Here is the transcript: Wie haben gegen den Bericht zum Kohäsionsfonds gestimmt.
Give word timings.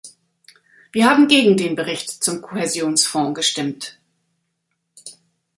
Wie 0.91 1.05
haben 1.05 1.27
gegen 1.27 1.57
den 1.57 1.75
Bericht 1.75 2.09
zum 2.09 2.41
Kohäsionsfonds 2.41 3.35
gestimmt. 3.37 3.99